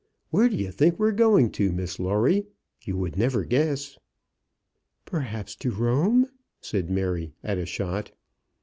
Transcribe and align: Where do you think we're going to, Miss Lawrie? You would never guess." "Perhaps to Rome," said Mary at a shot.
Where 0.31 0.49
do 0.49 0.55
you 0.55 0.71
think 0.71 0.97
we're 0.97 1.11
going 1.11 1.51
to, 1.51 1.71
Miss 1.71 1.99
Lawrie? 1.99 2.47
You 2.83 2.97
would 2.97 3.15
never 3.17 3.45
guess." 3.45 3.99
"Perhaps 5.05 5.55
to 5.57 5.69
Rome," 5.69 6.25
said 6.59 6.89
Mary 6.89 7.33
at 7.43 7.59
a 7.59 7.67
shot. 7.67 8.11